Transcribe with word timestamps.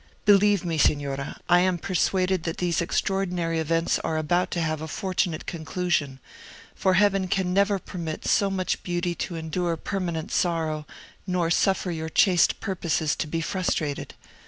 Believe 0.25 0.65
me, 0.65 0.79
Signora, 0.79 1.37
I 1.47 1.59
am 1.59 1.77
persuaded 1.77 2.41
that 2.41 2.57
these 2.57 2.81
extraordinary 2.81 3.59
events 3.59 3.99
are 3.99 4.17
about 4.17 4.49
to 4.49 4.59
have 4.59 4.81
a 4.81 4.87
fortunate 4.87 5.45
conclusion; 5.45 6.19
for 6.73 6.95
Heaven 6.95 7.27
can 7.27 7.53
never 7.53 7.77
permit 7.77 8.25
so 8.25 8.49
much 8.49 8.81
beauty 8.81 9.13
to 9.13 9.35
endure 9.35 9.77
permanent 9.77 10.31
sorrow, 10.31 10.87
nor 11.27 11.51
suffer 11.51 11.91
your 11.91 12.09
chaste 12.09 12.59
purposes 12.59 13.15
to 13.17 13.27
be 13.27 13.41
frustrated. 13.41 14.15